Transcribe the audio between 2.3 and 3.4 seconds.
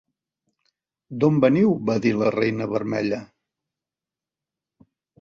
reina Vermella.